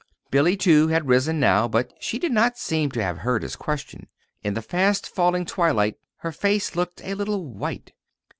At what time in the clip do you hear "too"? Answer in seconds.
0.57-0.87